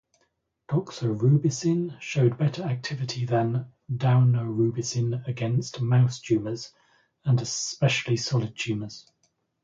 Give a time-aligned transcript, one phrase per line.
[0.67, 6.73] Doxorubicin showed better activity than daunorubicin against mouse tumors,
[7.23, 9.05] and especially solid tumors.